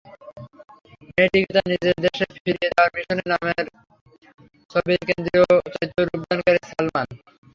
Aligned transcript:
মেয়েটিকে 1.07 1.51
তার 1.55 1.65
নিজদেশে 1.73 2.25
ফিরিয়ে 2.35 2.69
দেওয়ার 2.71 2.91
মিশনে 2.95 3.23
নামেন 3.31 3.65
ছবির 4.71 5.01
কেন্দ্রীয় 5.07 5.43
চরিত্র 5.67 5.97
রূপদানকারী 6.05 6.59
সালমান। 6.69 7.07